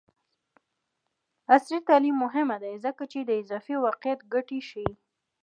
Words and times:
عصري 1.53 1.77
تعلیم 1.87 2.15
مهم 2.23 2.49
دی 2.63 2.73
ځکه 2.85 3.03
چې 3.11 3.19
د 3.23 3.31
اضافي 3.41 3.75
واقعیت 3.85 4.19
ګټې 4.33 4.59
ښيي. 4.69 4.91